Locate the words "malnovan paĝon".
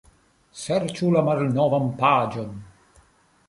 1.29-2.53